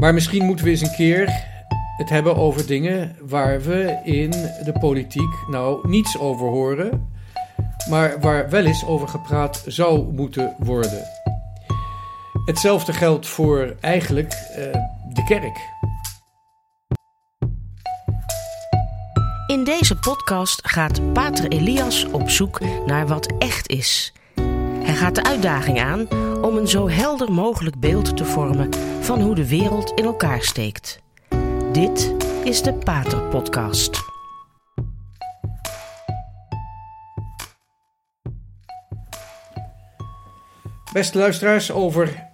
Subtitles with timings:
[0.00, 1.46] Maar misschien moeten we eens een keer
[1.96, 4.30] het hebben over dingen waar we in
[4.64, 7.12] de politiek nou niets over horen,
[7.90, 11.02] maar waar wel eens over gepraat zou moeten worden.
[12.44, 14.56] Hetzelfde geldt voor eigenlijk uh,
[15.12, 15.58] de kerk.
[19.46, 24.12] In deze podcast gaat Pater Elias op zoek naar wat echt is.
[24.82, 26.08] Hij gaat de uitdaging aan
[26.40, 31.00] om een zo helder mogelijk beeld te vormen van hoe de wereld in elkaar steekt.
[31.72, 32.14] Dit
[32.44, 34.06] is de Pater Podcast.
[40.92, 42.26] Beste luisteraars, over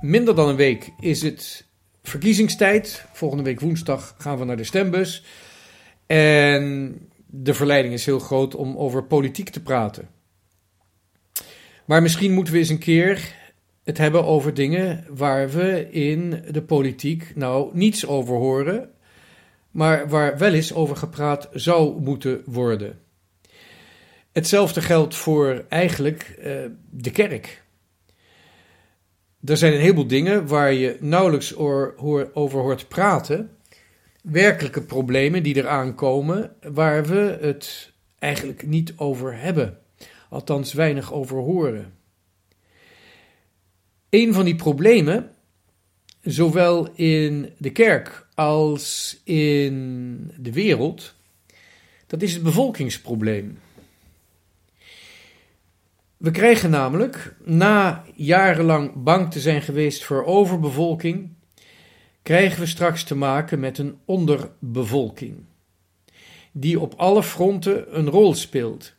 [0.00, 1.66] minder dan een week is het
[2.02, 3.04] verkiezingstijd.
[3.12, 5.24] Volgende week woensdag gaan we naar de stembus.
[6.06, 10.13] En de verleiding is heel groot om over politiek te praten.
[11.84, 13.34] Maar misschien moeten we eens een keer
[13.84, 18.90] het hebben over dingen waar we in de politiek nou niets over horen,
[19.70, 22.98] maar waar wel eens over gepraat zou moeten worden.
[24.32, 26.44] Hetzelfde geldt voor eigenlijk uh,
[26.90, 27.62] de kerk.
[29.44, 33.50] Er zijn een heleboel dingen waar je nauwelijks over hoort praten.
[34.22, 39.78] Werkelijke problemen die eraan komen, waar we het eigenlijk niet over hebben.
[40.34, 41.92] Althans, weinig over horen.
[44.10, 45.30] Een van die problemen,
[46.22, 51.14] zowel in de kerk als in de wereld,
[52.06, 53.58] dat is het bevolkingsprobleem.
[56.16, 61.28] We krijgen namelijk, na jarenlang bang te zijn geweest voor overbevolking,
[62.22, 65.44] krijgen we straks te maken met een onderbevolking,
[66.52, 68.94] die op alle fronten een rol speelt,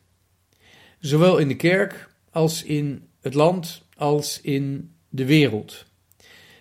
[0.98, 5.86] zowel in de kerk als in het land als in de wereld.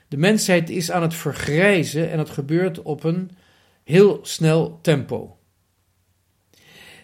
[0.08, 3.32] De mensheid is aan het vergrijzen en het gebeurt op een
[3.84, 5.38] heel snel tempo.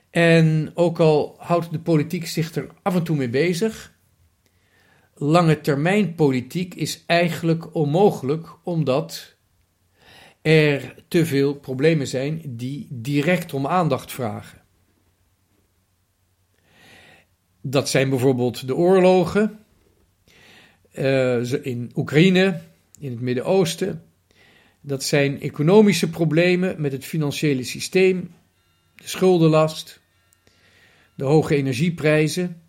[0.09, 3.93] En ook al houdt de politiek zich er af en toe mee bezig,
[5.15, 9.35] lange termijn politiek is eigenlijk onmogelijk omdat
[10.41, 14.60] er te veel problemen zijn die direct om aandacht vragen.
[17.61, 19.59] Dat zijn bijvoorbeeld de oorlogen
[20.93, 22.61] uh, in Oekraïne,
[22.99, 24.03] in het Midden-Oosten.
[24.81, 28.33] Dat zijn economische problemen met het financiële systeem,
[28.95, 30.01] de schuldenlast,
[31.15, 32.61] de hoge energieprijzen.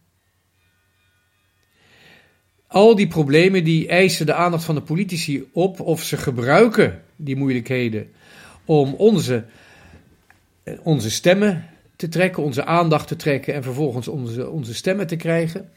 [2.66, 7.36] Al die problemen die eisen de aandacht van de politici op of ze gebruiken die
[7.36, 8.10] moeilijkheden
[8.64, 9.44] om onze,
[10.82, 11.71] onze stemmen
[12.02, 15.70] te trekken, onze aandacht te trekken en vervolgens onze, onze stemmen te krijgen.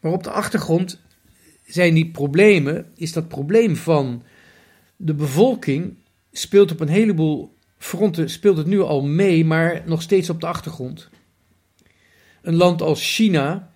[0.00, 1.00] Maar op de achtergrond
[1.66, 4.22] zijn die problemen, is dat probleem van
[4.96, 5.96] de bevolking
[6.32, 10.46] speelt op een heleboel fronten, speelt het nu al mee, maar nog steeds op de
[10.46, 11.08] achtergrond.
[12.42, 13.72] Een land als China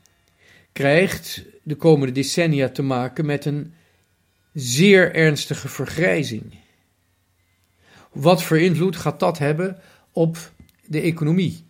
[0.73, 3.75] krijgt de komende decennia te maken met een
[4.53, 6.55] zeer ernstige vergrijzing.
[8.13, 9.79] Wat voor invloed gaat dat hebben
[10.13, 10.53] op
[10.87, 11.64] de economie?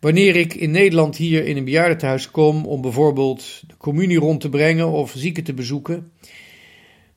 [0.00, 4.48] Wanneer ik in Nederland hier in een bejaardentehuis kom om bijvoorbeeld de communie rond te
[4.48, 6.12] brengen of zieken te bezoeken,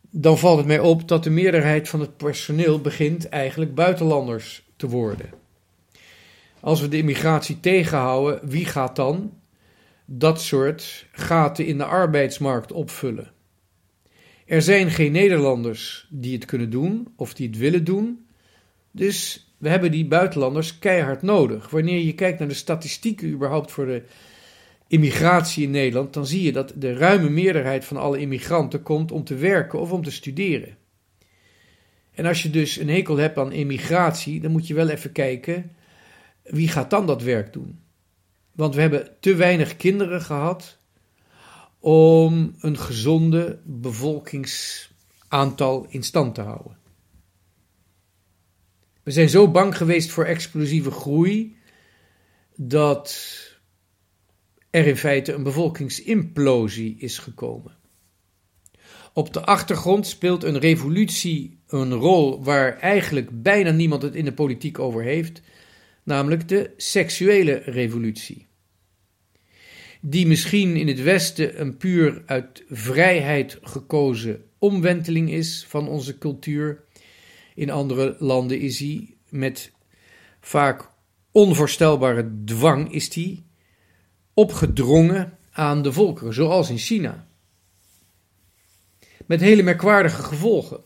[0.10, 4.88] dan valt het mij op dat de meerderheid van het personeel begint eigenlijk buitenlanders te
[4.88, 5.30] worden.
[6.60, 9.34] Als we de immigratie tegenhouden, wie gaat dan
[10.06, 13.32] dat soort gaten in de arbeidsmarkt opvullen?
[14.46, 18.26] Er zijn geen Nederlanders die het kunnen doen of die het willen doen,
[18.92, 21.70] dus we hebben die buitenlanders keihard nodig.
[21.70, 24.04] Wanneer je kijkt naar de statistieken überhaupt voor de
[24.88, 29.24] immigratie in Nederland, dan zie je dat de ruime meerderheid van alle immigranten komt om
[29.24, 30.78] te werken of om te studeren.
[32.12, 35.72] En als je dus een hekel hebt aan immigratie, dan moet je wel even kijken
[36.44, 37.80] wie gaat dan dat werk doen.
[38.52, 40.78] Want we hebben te weinig kinderen gehad
[41.80, 46.82] om een gezonde bevolkingsaantal in stand te houden.
[49.04, 51.58] We zijn zo bang geweest voor explosieve groei
[52.56, 53.32] dat
[54.70, 57.76] er in feite een bevolkingsimplosie is gekomen.
[59.14, 64.34] Op de achtergrond speelt een revolutie een rol waar eigenlijk bijna niemand het in de
[64.34, 65.42] politiek over heeft,
[66.04, 68.48] namelijk de seksuele revolutie.
[70.02, 76.84] Die misschien in het Westen een puur uit vrijheid gekozen omwenteling is van onze cultuur,
[77.56, 79.72] in andere landen is die met
[80.40, 80.90] vaak
[81.32, 83.46] onvoorstelbare dwang is die
[84.34, 87.28] opgedrongen aan de volkeren, zoals in China.
[89.26, 90.84] Met hele merkwaardige gevolgen.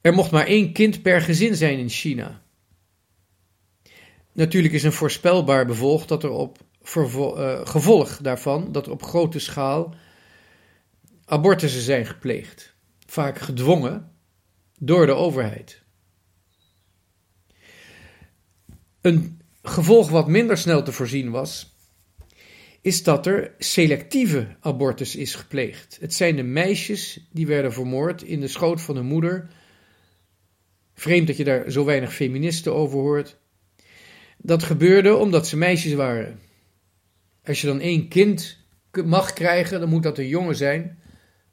[0.00, 2.42] Er mocht maar één kind per gezin zijn in China.
[4.32, 6.58] Natuurlijk is een voorspelbaar bevolk dat er op
[6.96, 9.94] uh, gevolg daarvan dat er op grote schaal
[11.24, 12.74] abortussen zijn gepleegd,
[13.06, 14.13] vaak gedwongen
[14.78, 15.82] door de overheid.
[19.00, 21.74] Een gevolg wat minder snel te voorzien was,
[22.80, 25.98] is dat er selectieve abortus is gepleegd.
[26.00, 29.48] Het zijn de meisjes die werden vermoord in de schoot van hun moeder.
[30.94, 33.38] Vreemd dat je daar zo weinig feministen over hoort.
[34.36, 36.40] Dat gebeurde omdat ze meisjes waren.
[37.44, 38.58] Als je dan één kind
[39.04, 40.98] mag krijgen, dan moet dat een jongen zijn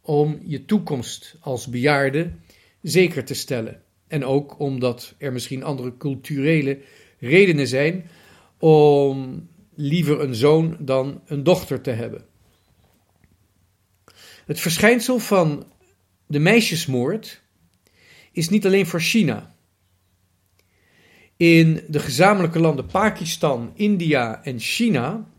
[0.01, 2.31] om je toekomst als bejaarde
[2.81, 3.81] zeker te stellen.
[4.07, 6.79] En ook omdat er misschien andere culturele
[7.19, 8.09] redenen zijn
[8.57, 12.25] om liever een zoon dan een dochter te hebben.
[14.45, 15.65] Het verschijnsel van
[16.27, 17.41] de meisjesmoord
[18.31, 19.55] is niet alleen voor China.
[21.37, 25.29] In de gezamenlijke landen Pakistan, India en China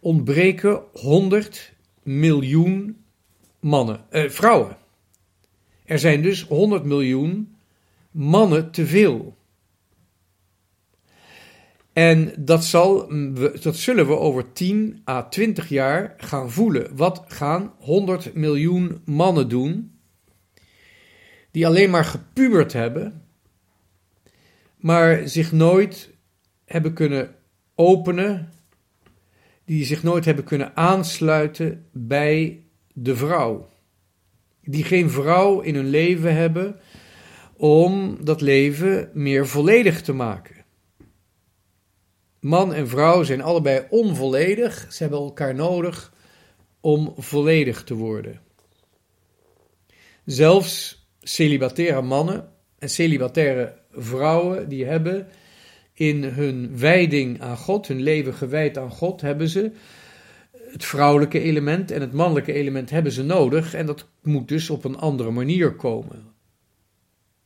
[0.00, 1.72] ontbreken 100
[2.02, 3.04] miljoen
[3.60, 4.76] mannen, eh, vrouwen.
[5.84, 7.56] Er zijn dus 100 miljoen
[8.10, 9.36] mannen te veel.
[11.92, 13.12] En dat, zal,
[13.62, 16.96] dat zullen we over 10 à 20 jaar gaan voelen.
[16.96, 19.98] Wat gaan 100 miljoen mannen doen
[21.50, 23.22] die alleen maar gepubert hebben,
[24.76, 26.10] maar zich nooit
[26.64, 27.34] hebben kunnen
[27.74, 28.52] openen,
[29.64, 33.68] die zich nooit hebben kunnen aansluiten bij de vrouw.
[34.64, 36.80] Die geen vrouw in hun leven hebben
[37.56, 40.64] om dat leven meer volledig te maken.
[42.40, 44.86] Man en vrouw zijn allebei onvolledig.
[44.90, 46.12] Ze hebben elkaar nodig
[46.80, 48.40] om volledig te worden.
[50.24, 55.26] Zelfs celibataire mannen en celibataire vrouwen, die hebben
[55.92, 59.72] in hun wijding aan God, hun leven gewijd aan God, hebben ze
[60.74, 63.74] het vrouwelijke element en het mannelijke element hebben ze nodig.
[63.74, 66.32] En dat moet dus op een andere manier komen.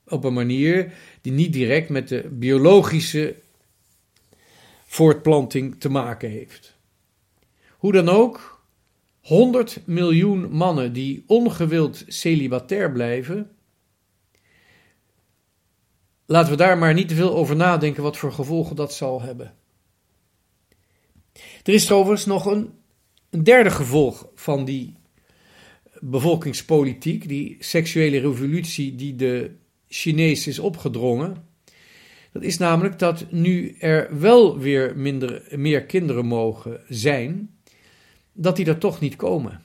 [0.07, 3.37] Op een manier die niet direct met de biologische
[4.87, 6.77] voortplanting te maken heeft.
[7.71, 8.63] Hoe dan ook,
[9.21, 13.51] 100 miljoen mannen die ongewild celibatair blijven.
[16.27, 19.55] Laten we daar maar niet te veel over nadenken wat voor gevolgen dat zal hebben.
[21.63, 22.78] Er is trouwens nog een,
[23.31, 24.95] een derde gevolg van die
[26.01, 29.51] bevolkingspolitiek, die seksuele revolutie die de
[29.89, 31.47] Chinezen is opgedrongen.
[32.33, 37.51] Dat is namelijk dat nu er wel weer minder, meer kinderen mogen zijn,
[38.33, 39.63] dat die er toch niet komen.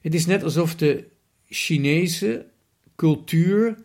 [0.00, 1.04] Het is net alsof de
[1.46, 2.46] Chinese
[2.96, 3.76] cultuur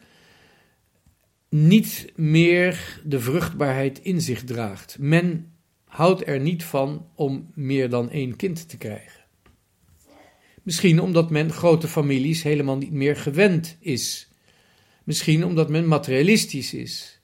[1.50, 4.98] niet meer de vruchtbaarheid in zich draagt.
[5.00, 5.51] Men
[5.92, 9.22] houdt er niet van om meer dan één kind te krijgen.
[10.64, 14.30] Misschien omdat men grote families helemaal niet meer gewend is.
[15.04, 17.20] Misschien omdat men materialistisch is.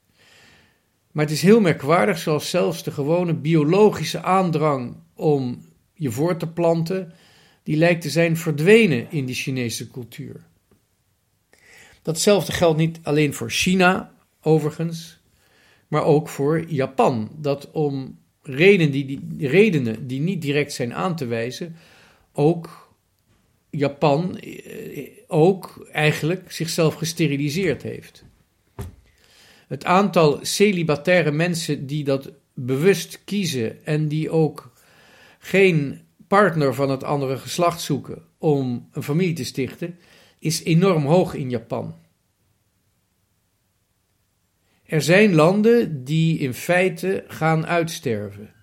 [1.12, 6.48] Maar het is heel merkwaardig, zoals zelfs de gewone biologische aandrang om je voor te
[6.48, 7.14] planten,
[7.64, 10.46] die lijkt te zijn verdwenen in die Chinese cultuur.
[12.02, 15.20] Datzelfde geldt niet alleen voor China, overigens,
[15.88, 17.32] maar ook voor Japan.
[17.36, 21.76] Dat om redenen die, die, redenen die niet direct zijn aan te wijzen,
[22.34, 22.96] ook
[23.70, 28.24] Japan eh, ook eigenlijk zichzelf gesteriliseerd heeft.
[29.68, 34.72] Het aantal celibataire mensen die dat bewust kiezen en die ook
[35.40, 39.98] geen partner van het andere geslacht zoeken om een familie te stichten,
[40.40, 41.96] is enorm hoog in Japan.
[44.88, 48.54] Er zijn landen die in feite gaan uitsterven.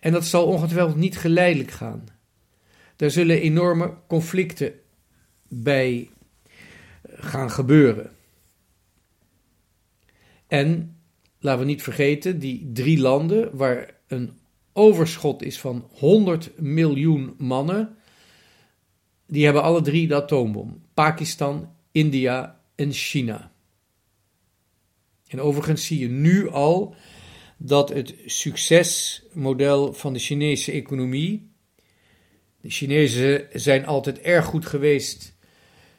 [0.00, 2.04] En dat zal ongetwijfeld niet geleidelijk gaan.
[2.96, 4.72] Daar zullen enorme conflicten
[5.48, 6.10] bij
[7.08, 8.10] gaan gebeuren.
[10.46, 10.96] En
[11.38, 14.38] laten we niet vergeten, die drie landen waar een
[14.72, 17.96] overschot is van 100 miljoen mannen,
[19.26, 20.82] die hebben alle drie de atoombom.
[20.94, 23.52] Pakistan, India en China.
[25.26, 26.94] En overigens zie je nu al
[27.56, 31.50] dat het succesmodel van de Chinese economie.
[32.60, 35.36] De Chinezen zijn altijd erg goed geweest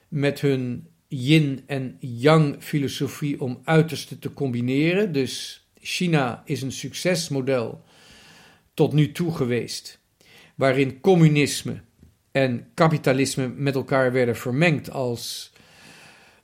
[0.07, 5.11] met hun yin- en yang-filosofie om uitersten te combineren.
[5.11, 7.83] Dus China is een succesmodel
[8.73, 9.99] tot nu toe geweest,
[10.55, 11.81] waarin communisme
[12.31, 15.51] en kapitalisme met elkaar werden vermengd als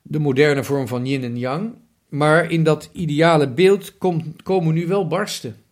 [0.02, 1.76] de moderne vorm van yin en yang.
[2.14, 3.98] Maar in dat ideale beeld
[4.44, 5.64] komen nu wel barsten.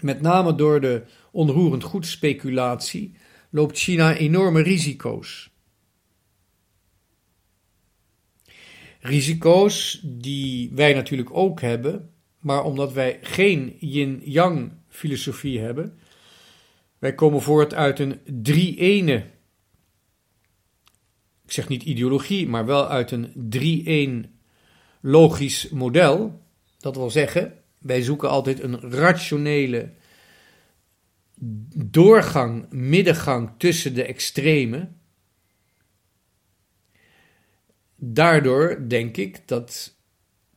[0.00, 3.14] Met name door de onroerend goedspeculatie
[3.50, 5.50] loopt China enorme risico's.
[9.00, 15.98] Risico's die wij natuurlijk ook hebben, maar omdat wij geen yin-yang filosofie hebben,
[16.98, 19.26] wij komen voort uit een drie-ene,
[21.44, 24.34] ik zeg niet ideologie, maar wel uit een drie-een
[25.00, 26.42] logisch model.
[26.78, 29.90] Dat wil zeggen, wij zoeken altijd een rationele
[31.74, 35.00] doorgang, middengang tussen de extremen.
[37.96, 39.94] Daardoor denk ik dat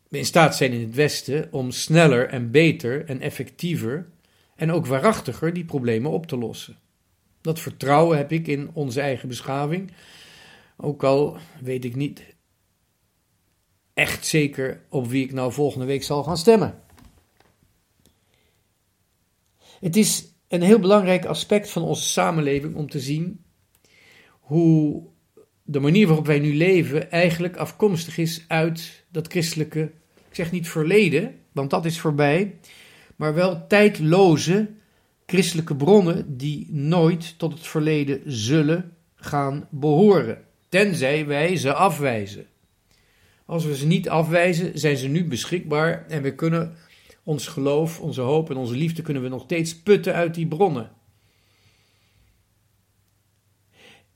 [0.08, 4.10] we in staat zijn in het Westen om sneller en beter en effectiever
[4.56, 6.78] en ook waarachtiger die problemen op te lossen.
[7.42, 9.92] Dat vertrouwen heb ik in onze eigen beschaving,
[10.78, 12.24] ook al weet ik niet
[14.00, 16.82] echt zeker op wie ik nou volgende week zal gaan stemmen.
[19.80, 23.44] Het is een heel belangrijk aspect van onze samenleving om te zien
[24.40, 25.04] hoe
[25.64, 29.92] de manier waarop wij nu leven eigenlijk afkomstig is uit dat christelijke,
[30.30, 32.56] ik zeg niet verleden, want dat is voorbij,
[33.16, 34.70] maar wel tijdloze
[35.26, 42.48] christelijke bronnen die nooit tot het verleden zullen gaan behoren, tenzij wij ze afwijzen.
[43.50, 46.76] Als we ze niet afwijzen, zijn ze nu beschikbaar en we kunnen
[47.24, 50.92] ons geloof, onze hoop en onze liefde kunnen we nog steeds putten uit die bronnen.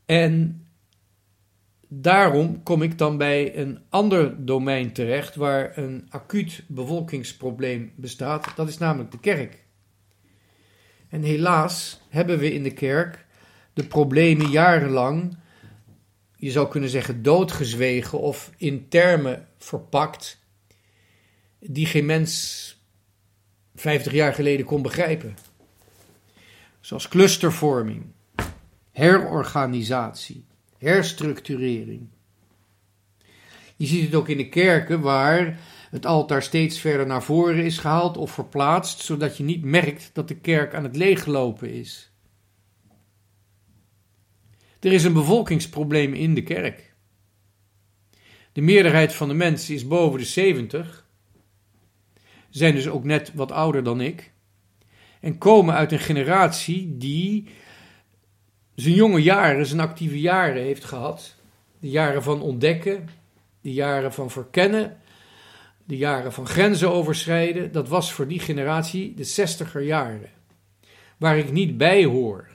[0.06, 0.66] En
[1.88, 8.56] daarom kom ik dan bij een ander domein terecht waar een acuut bevolkingsprobleem bestaat.
[8.56, 9.64] Dat is namelijk de kerk.
[11.10, 13.26] En helaas hebben we in de kerk
[13.74, 15.38] de problemen jarenlang,
[16.44, 20.40] je zou kunnen zeggen, doodgezwegen of in termen verpakt,
[21.60, 22.78] die geen mens
[23.76, 25.38] 50 jaar geleden kon begrijpen.
[26.80, 28.06] Zoals clustervorming,
[28.92, 30.46] herorganisatie,
[30.78, 32.08] herstructurering.
[33.76, 35.60] Je ziet het ook in de kerken waar
[35.90, 40.28] het altaar steeds verder naar voren is gehaald of verplaatst, zodat je niet merkt dat
[40.28, 42.13] de kerk aan het leeglopen is.
[44.84, 46.94] Er is een bevolkingsprobleem in de kerk.
[48.52, 51.04] De meerderheid van de mensen is boven de 70
[52.50, 54.32] zijn dus ook net wat ouder dan ik.
[55.20, 57.48] En komen uit een generatie die
[58.76, 61.36] zijn jonge jaren, zijn actieve jaren heeft gehad.
[61.80, 63.10] De jaren van ontdekken,
[63.62, 64.98] de jaren van verkennen,
[65.86, 67.72] de jaren van grenzen overschrijden.
[67.72, 70.30] Dat was voor die generatie de zestiger jaren.
[71.18, 72.53] Waar ik niet bij hoor.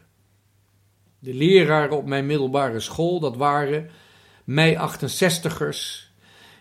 [1.19, 3.91] De leraren op mijn middelbare school, dat waren
[4.45, 6.09] mij 68ers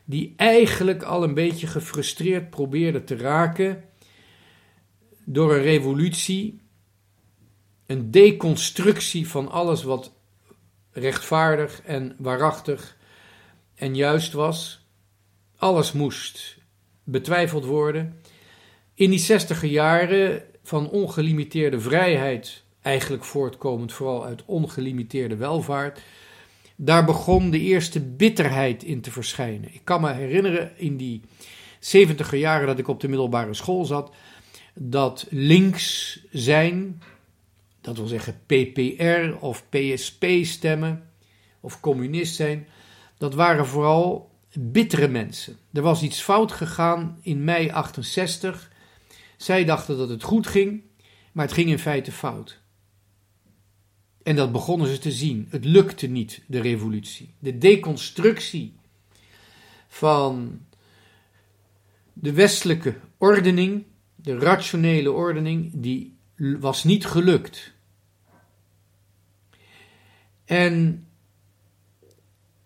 [0.05, 3.83] die eigenlijk al een beetje gefrustreerd probeerde te raken
[5.25, 6.61] door een revolutie,
[7.85, 10.13] een deconstructie van alles wat
[10.91, 12.97] rechtvaardig en waarachtig
[13.75, 14.85] en juist was.
[15.57, 16.57] Alles moest
[17.03, 18.21] betwijfeld worden.
[18.93, 26.01] In die zestiger jaren van ongelimiteerde vrijheid, eigenlijk voortkomend vooral uit ongelimiteerde welvaart,
[26.75, 29.73] daar begon de eerste bitterheid in te verschijnen.
[29.73, 31.21] Ik kan me herinneren in die
[31.79, 34.11] 70 jaren dat ik op de middelbare school zat,
[34.73, 37.01] dat links zijn,
[37.81, 41.09] dat wil zeggen PPR of PSP stemmen,
[41.59, 42.67] of communist zijn,
[43.17, 45.57] dat waren vooral bittere mensen.
[45.73, 48.71] Er was iets fout gegaan in mei 68.
[49.37, 50.81] Zij dachten dat het goed ging,
[51.31, 52.65] maar het ging in feite fout.
[54.27, 55.47] En dat begonnen ze te zien.
[55.49, 57.33] Het lukte niet, de revolutie.
[57.39, 58.75] De deconstructie
[59.87, 60.59] van
[62.13, 66.17] de westelijke ordening, de rationele ordening, die
[66.59, 67.73] was niet gelukt.
[70.45, 71.07] En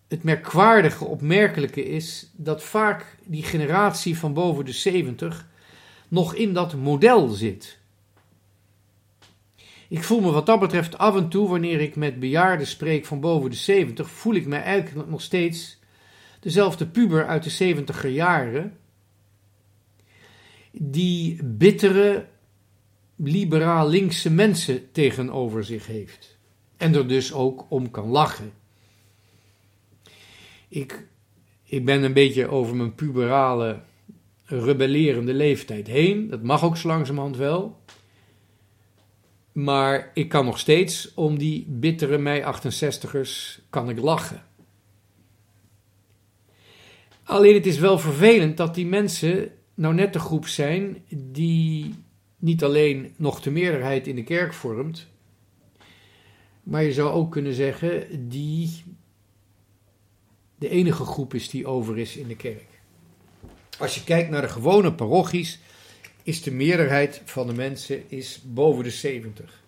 [0.08, 5.48] het merkwaardige, opmerkelijke is dat vaak die generatie van boven de 70
[6.08, 7.81] nog in dat model zit.
[9.92, 13.20] Ik voel me wat dat betreft af en toe, wanneer ik met bejaarden spreek van
[13.20, 15.80] boven de 70, voel ik me eigenlijk nog steeds
[16.40, 18.78] dezelfde puber uit de 70 jaren.
[20.72, 22.26] Die bittere,
[23.16, 26.38] liberaal linkse mensen tegenover zich heeft.
[26.78, 28.54] En er dus ook om kan lachen.
[30.68, 31.08] Ik,
[31.64, 33.82] ik ben een beetje over mijn puberale,
[34.46, 36.30] rebellerende leeftijd heen.
[36.30, 37.81] Dat mag ook zo langzamerhand wel.
[39.52, 44.44] Maar ik kan nog steeds om die bittere mei-68ers kan ik lachen.
[47.24, 51.96] Alleen het is wel vervelend dat die mensen nou net de groep zijn die
[52.38, 55.08] niet alleen nog de meerderheid in de kerk vormt,
[56.64, 58.84] maar je zou ook kunnen zeggen die
[60.58, 62.68] de enige groep is die over is in de kerk.
[63.80, 65.60] Als je kijkt naar de gewone parochies,
[66.24, 69.64] is de meerderheid van de mensen is boven de 70.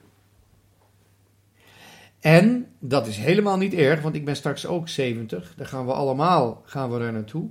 [2.20, 5.54] En dat is helemaal niet erg, want ik ben straks ook 70.
[5.58, 7.50] Daar gaan we allemaal gaan we daar naartoe.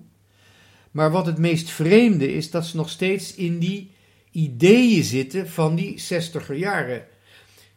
[0.90, 3.90] Maar wat het meest vreemde is dat ze nog steeds in die
[4.30, 7.06] ideeën zitten van die 60er jaren.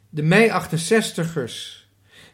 [0.10, 1.86] De mei-68ers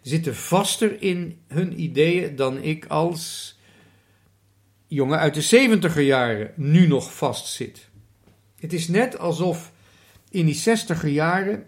[0.02, 3.56] zitten vaster in hun ideeën dan ik als
[4.88, 7.90] jongen uit de 70er jaren nu nog vastzit.
[8.62, 9.72] Het is net alsof
[10.30, 11.68] in die 60er jaren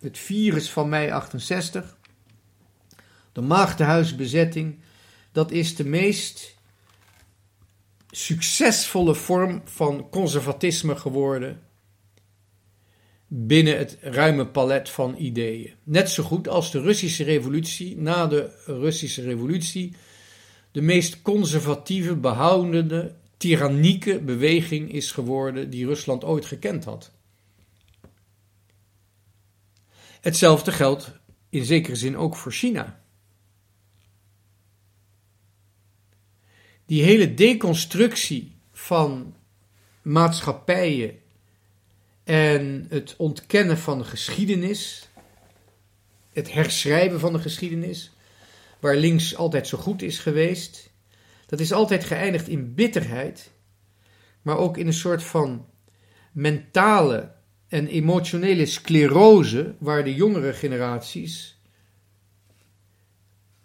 [0.00, 1.96] het virus van mei 68,
[3.32, 4.78] de maagdenhuisbezetting,
[5.32, 6.56] dat is de meest
[8.10, 11.62] succesvolle vorm van conservatisme geworden
[13.26, 15.74] binnen het ruime palet van ideeën.
[15.82, 19.94] Net zo goed als de Russische revolutie na de Russische revolutie
[20.72, 27.10] de meest conservatieve, behoudende, tyrannieke beweging is geworden die Rusland ooit gekend had.
[30.20, 31.12] Hetzelfde geldt
[31.48, 33.00] in zekere zin ook voor China.
[36.86, 39.34] Die hele deconstructie van
[40.02, 41.18] maatschappijen
[42.24, 45.08] en het ontkennen van de geschiedenis,
[46.32, 48.10] het herschrijven van de geschiedenis,
[48.80, 50.87] waar links altijd zo goed is geweest,
[51.48, 53.52] dat is altijd geëindigd in bitterheid,
[54.42, 55.66] maar ook in een soort van
[56.32, 57.34] mentale
[57.68, 61.60] en emotionele sclerose, waar de jongere generaties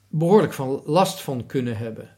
[0.08, 2.18] behoorlijk van last van kunnen hebben.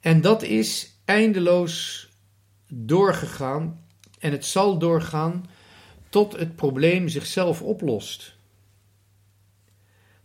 [0.00, 2.08] En dat is eindeloos
[2.68, 3.86] doorgegaan
[4.18, 5.46] en het zal doorgaan
[6.08, 8.36] tot het probleem zichzelf oplost.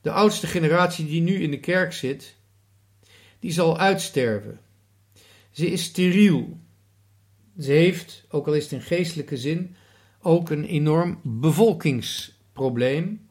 [0.01, 2.39] De oudste generatie die nu in de kerk zit,
[3.41, 4.59] die zal uitsterven.
[5.51, 6.59] Ze is steriel.
[7.59, 9.75] Ze heeft, ook al is het in geestelijke zin,
[10.19, 13.29] ook een enorm bevolkingsprobleem.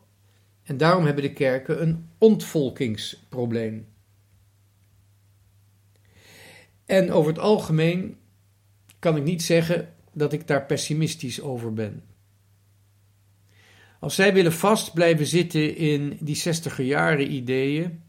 [0.63, 3.87] En daarom hebben de kerken een ontvolkingsprobleem.
[6.87, 8.17] En over het algemeen
[8.99, 12.03] kan ik niet zeggen dat ik daar pessimistisch over ben.
[14.01, 18.03] Als zij willen vast blijven zitten in die 60er jaren ideeën,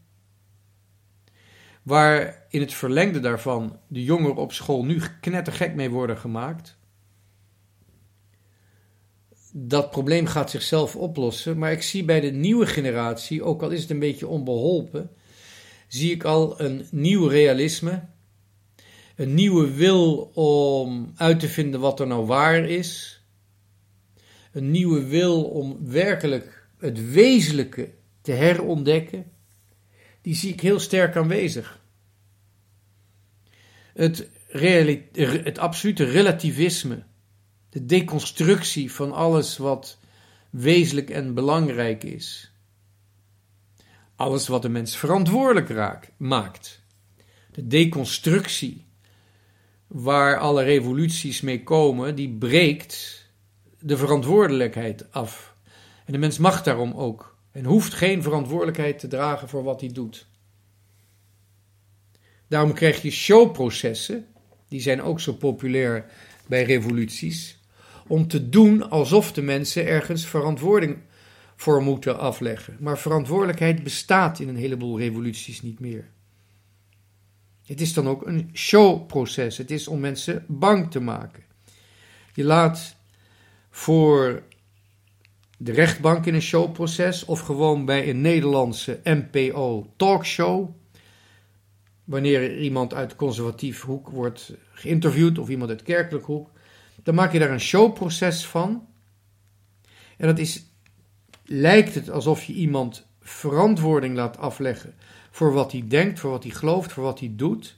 [1.82, 6.76] waar in het verlengde daarvan de jongeren op school nu knettergek mee worden gemaakt,
[9.52, 11.58] dat probleem gaat zichzelf oplossen.
[11.58, 15.10] Maar ik zie bij de nieuwe generatie, ook al is het een beetje onbeholpen,
[15.88, 18.02] zie ik al een nieuw realisme
[19.16, 23.22] een nieuwe wil om uit te vinden wat er nou waar is.
[24.52, 27.90] Een nieuwe wil om werkelijk het wezenlijke
[28.20, 29.31] te herontdekken.
[30.22, 31.80] Die zie ik heel sterk aanwezig.
[33.94, 34.28] Het,
[35.44, 37.02] het absolute relativisme,
[37.68, 39.98] de deconstructie van alles wat
[40.50, 42.52] wezenlijk en belangrijk is.
[44.16, 46.82] Alles wat de mens verantwoordelijk raakt, maakt.
[47.50, 48.86] De deconstructie
[49.86, 53.26] waar alle revoluties mee komen, die breekt
[53.78, 55.56] de verantwoordelijkheid af.
[56.04, 59.92] En de mens mag daarom ook en hoeft geen verantwoordelijkheid te dragen voor wat hij
[59.92, 60.26] doet.
[62.48, 64.26] Daarom krijg je showprocessen,
[64.68, 66.04] die zijn ook zo populair
[66.46, 67.58] bij revoluties,
[68.06, 70.98] om te doen alsof de mensen ergens verantwoording
[71.56, 72.76] voor moeten afleggen.
[72.80, 76.10] Maar verantwoordelijkheid bestaat in een heleboel revoluties niet meer.
[77.66, 79.58] Het is dan ook een showproces.
[79.58, 81.42] Het is om mensen bang te maken.
[82.34, 82.96] Je laat
[83.70, 84.42] voor
[85.62, 90.68] de rechtbank in een showproces of gewoon bij een Nederlandse NPO talkshow.
[92.04, 96.50] Wanneer iemand uit conservatief hoek wordt geïnterviewd of iemand uit kerkelijk hoek,
[97.02, 98.86] dan maak je daar een showproces van.
[100.16, 100.64] En dat is,
[101.44, 104.94] lijkt het alsof je iemand verantwoording laat afleggen
[105.30, 107.76] voor wat hij denkt, voor wat hij gelooft, voor wat hij doet.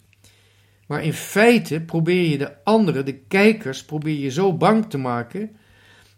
[0.86, 5.56] Maar in feite probeer je de anderen, de kijkers, probeer je zo bang te maken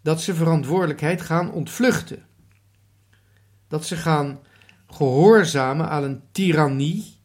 [0.06, 2.26] dat ze verantwoordelijkheid gaan ontvluchten.
[3.68, 4.40] Dat ze gaan
[4.86, 7.16] gehoorzamen aan een tirannie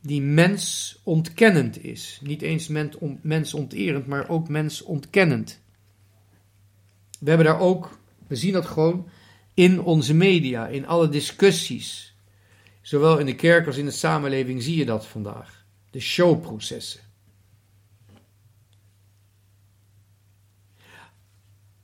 [0.00, 2.20] die mensontkennend is.
[2.22, 2.68] Niet eens
[3.22, 5.60] mensonterend, maar ook mensontkennend.
[7.20, 9.08] We hebben daar ook, we zien dat gewoon
[9.54, 12.16] in onze media, in alle discussies.
[12.82, 15.64] Zowel in de kerk als in de samenleving zie je dat vandaag.
[15.90, 17.00] De showprocessen.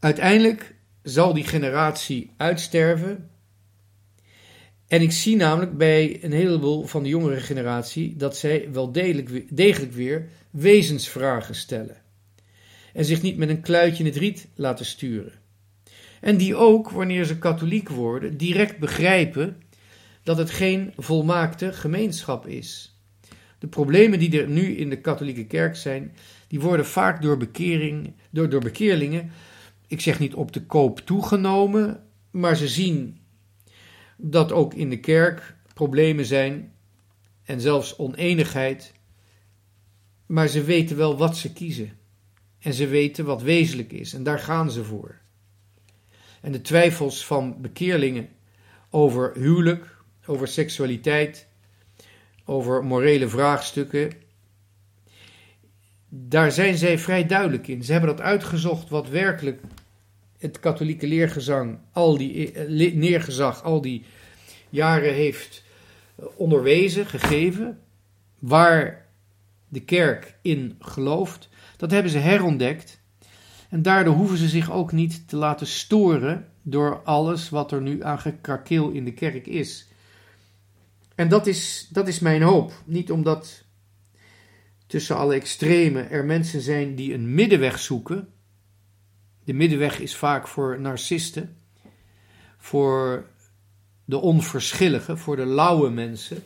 [0.01, 3.31] Uiteindelijk zal die generatie uitsterven.
[4.89, 9.93] En ik zie namelijk bij een heleboel van de jongere generatie dat zij wel degelijk,
[9.93, 11.97] weer wezensvragen stellen.
[12.93, 15.33] En zich niet met een kluitje in het riet laten sturen.
[16.21, 19.63] En die ook, wanneer ze katholiek worden, direct begrijpen
[20.23, 22.99] dat het geen volmaakte gemeenschap is.
[23.59, 26.15] De problemen die er nu in de katholieke kerk zijn,
[26.49, 29.31] die worden vaak door, bekering, door, door bekeerlingen
[29.91, 33.21] ik zeg niet op de koop toegenomen, maar ze zien
[34.17, 36.73] dat ook in de kerk problemen zijn
[37.43, 38.93] en zelfs oneenigheid.
[40.27, 41.99] Maar ze weten wel wat ze kiezen.
[42.59, 45.19] En ze weten wat wezenlijk is en daar gaan ze voor.
[46.41, 48.29] En de twijfels van bekeerlingen
[48.91, 51.47] over huwelijk, over seksualiteit,
[52.45, 54.13] over morele vraagstukken,
[56.09, 57.85] daar zijn zij vrij duidelijk in.
[57.85, 59.61] Ze hebben dat uitgezocht wat werkelijk
[60.41, 64.05] het katholieke leergezang al die, eh, neergezag al die
[64.71, 65.65] jaren heeft
[66.15, 67.79] eh, onderwezen, gegeven,
[68.39, 69.07] waar
[69.69, 73.01] de kerk in gelooft, dat hebben ze herontdekt.
[73.69, 78.03] En daardoor hoeven ze zich ook niet te laten storen door alles wat er nu
[78.03, 79.89] aan gekrakeel in de kerk is.
[81.15, 82.73] En dat is, dat is mijn hoop.
[82.85, 83.65] Niet omdat
[84.87, 88.29] tussen alle extremen er mensen zijn die een middenweg zoeken,
[89.51, 91.57] de middenweg is vaak voor narcisten,
[92.59, 93.27] voor
[94.05, 96.43] de onverschillige, voor de lauwe mensen,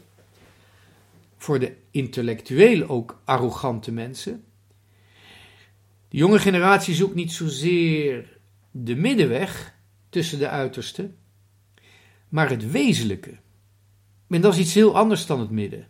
[1.37, 4.45] voor de intellectueel ook arrogante mensen.
[6.09, 8.38] De jonge generatie zoekt niet zozeer
[8.71, 9.75] de middenweg
[10.09, 11.17] tussen de uitersten,
[12.29, 13.38] maar het wezenlijke.
[14.29, 15.88] En dat is iets heel anders dan het midden.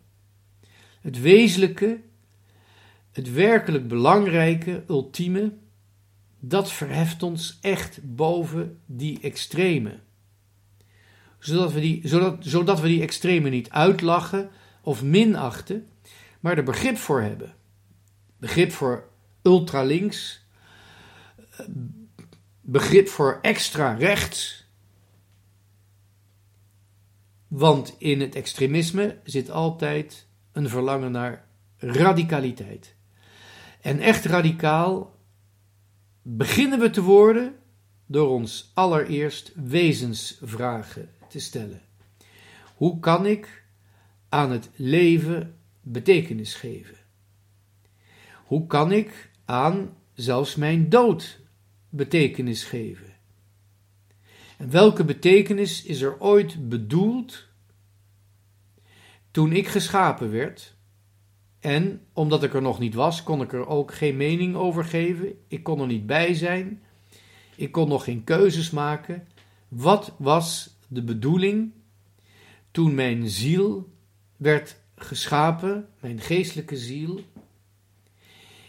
[1.01, 2.01] Het wezenlijke,
[3.13, 5.63] het werkelijk belangrijke, ultieme,
[6.49, 9.99] dat verheft ons echt boven die extreme.
[11.39, 14.51] Zodat we die, zodat, zodat we die extreme niet uitlachen
[14.83, 15.89] of minachten,
[16.41, 17.55] maar er begrip voor hebben.
[18.39, 19.09] Begrip voor
[19.43, 20.47] ultralinks,
[22.61, 24.67] begrip voor extra rechts.
[27.49, 32.95] Want in het extremisme zit altijd een verlangen naar radicaliteit.
[33.81, 35.14] En echt radicaal
[36.27, 37.55] beginnen we te worden
[38.07, 41.83] door ons allereerst wezensvragen te stellen.
[42.75, 43.65] Hoe kan ik
[44.29, 46.97] aan het leven betekenis geven?
[48.45, 51.41] Hoe kan ik aan zelfs mijn dood
[51.89, 53.15] betekenis geven?
[54.57, 57.47] En welke betekenis is er ooit bedoeld
[59.31, 60.74] toen ik geschapen werd
[61.65, 65.39] en omdat ik er nog niet was, kon ik er ook geen mening over geven.
[65.49, 66.83] Ik kon er niet bij zijn.
[67.57, 69.27] Ik kon nog geen keuzes maken.
[69.69, 71.73] Wat was de bedoeling
[72.71, 73.93] toen mijn ziel
[74.37, 77.21] werd geschapen, mijn geestelijke ziel,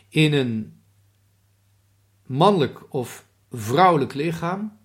[0.09, 0.81] in een
[2.25, 4.77] mannelijk of vrouwelijk lichaam,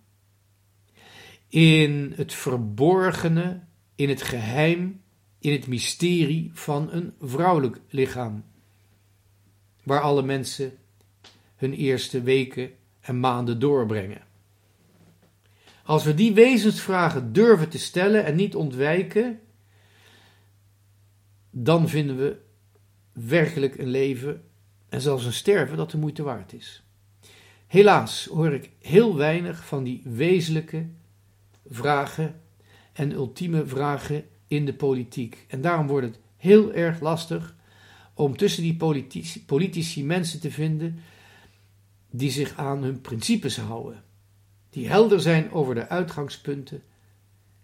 [1.49, 3.61] in het verborgene,
[3.95, 5.00] in het geheim
[5.41, 8.45] in het mysterie van een vrouwelijk lichaam,
[9.83, 10.73] waar alle mensen
[11.57, 14.23] hun eerste weken en maanden doorbrengen.
[15.85, 19.41] Als we die wezensvragen durven te stellen en niet ontwijken,
[21.51, 22.37] dan vinden we
[23.13, 24.45] werkelijk een leven
[24.89, 26.83] en zelfs een sterven dat de moeite waard is.
[27.67, 30.87] Helaas hoor ik heel weinig van die wezenlijke
[31.69, 32.41] vragen
[32.93, 35.45] en ultieme vragen in de politiek.
[35.49, 37.57] En daarom wordt het heel erg lastig
[38.15, 40.99] om tussen die politici, politici mensen te vinden
[42.11, 44.03] die zich aan hun principes houden,
[44.71, 46.83] die helder zijn over de uitgangspunten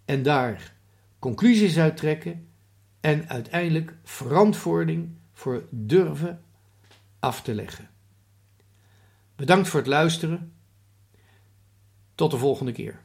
[0.05, 0.75] en daar
[1.19, 2.49] conclusies uit trekken
[3.01, 6.43] en uiteindelijk verantwoording voor durven
[7.19, 7.89] af te leggen.
[9.37, 10.53] Bedankt voor het luisteren.
[12.15, 13.05] Tot de volgende keer.